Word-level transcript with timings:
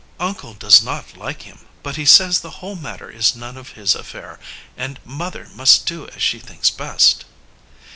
"Uncle 0.19 0.55
does 0.55 0.81
not 0.81 1.15
like 1.15 1.43
him, 1.43 1.67
but 1.83 1.95
he 1.95 2.05
says 2.07 2.39
the 2.39 2.49
whole 2.57 2.75
matter 2.75 3.11
is 3.11 3.35
none 3.35 3.55
of 3.55 3.73
his 3.73 3.93
affair 3.93 4.39
and 4.75 4.97
mother 5.05 5.47
must 5.53 5.85
do 5.85 6.07
as 6.07 6.23
she 6.23 6.39
thinks 6.39 6.71
best." 6.71 7.23